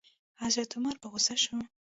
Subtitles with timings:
[0.41, 1.57] حضرت عمر په غوسه شو.